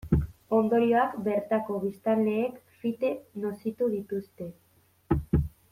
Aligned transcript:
Ondorioak 0.59 1.13
bertako 1.27 1.77
biztanleek 1.83 2.57
fite 2.81 3.13
nozitu 3.45 3.91
dituzte. 3.95 4.53